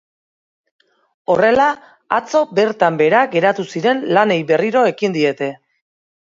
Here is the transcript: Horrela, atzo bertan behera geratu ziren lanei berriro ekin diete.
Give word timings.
Horrela, 1.33 1.67
atzo 2.17 2.41
bertan 2.61 2.97
behera 3.03 3.21
geratu 3.37 3.67
ziren 3.75 4.03
lanei 4.19 4.39
berriro 4.55 4.83
ekin 4.95 5.17
diete. 5.21 5.53